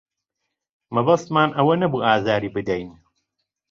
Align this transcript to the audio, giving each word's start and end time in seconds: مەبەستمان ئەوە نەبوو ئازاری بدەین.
مەبەستمان 0.95 1.49
ئەوە 1.57 1.73
نەبوو 1.81 2.05
ئازاری 2.05 2.53
بدەین. 2.55 2.89